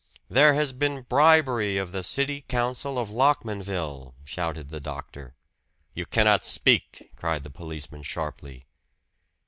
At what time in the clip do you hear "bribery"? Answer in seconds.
1.03-1.77